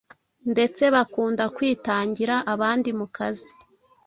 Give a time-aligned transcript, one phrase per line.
[0.51, 3.51] ndetse bakunda kwitangira abandi mu kazi.